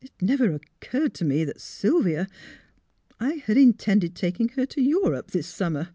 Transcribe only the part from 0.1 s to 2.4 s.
never occurred to me that Sylvia